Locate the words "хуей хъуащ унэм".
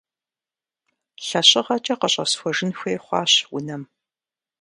2.77-3.83